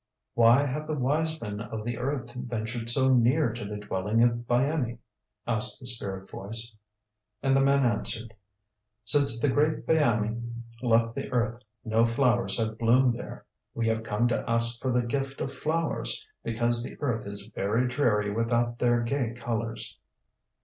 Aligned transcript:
"Why 0.33 0.65
have 0.65 0.87
the 0.87 0.95
wise 0.97 1.39
men 1.39 1.59
of 1.61 1.83
the 1.85 1.99
earth 1.99 2.33
ventured 2.33 2.89
so 2.89 3.13
near 3.13 3.53
to 3.53 3.63
the 3.65 3.77
dwelling 3.77 4.23
of 4.23 4.47
Byamee?" 4.47 4.97
asked 5.45 5.79
the 5.79 5.85
spirit 5.85 6.27
voice. 6.27 6.71
And 7.43 7.55
the 7.55 7.61
men 7.61 7.85
answered, 7.85 8.33
"Since 9.05 9.39
the 9.39 9.49
great 9.49 9.85
Byamee 9.85 10.41
left 10.81 11.13
the 11.13 11.31
earth 11.31 11.61
no 11.85 12.07
flowers 12.07 12.57
have 12.57 12.79
bloomed 12.79 13.13
there. 13.13 13.45
We 13.75 13.87
have 13.89 14.01
come 14.01 14.27
to 14.29 14.43
ask 14.49 14.81
for 14.81 14.91
the 14.91 15.05
gift 15.05 15.39
of 15.39 15.53
flowers, 15.53 16.27
because 16.43 16.81
the 16.81 16.97
earth 16.99 17.27
is 17.27 17.45
very 17.53 17.87
dreary 17.87 18.31
without 18.33 18.79
their 18.79 19.01
gay 19.01 19.35
colors." 19.35 19.99